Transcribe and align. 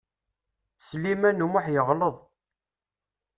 Sliman 0.87 1.43
U 1.45 1.47
Muḥ 1.47 1.65
yeɣleḍ. 1.73 2.15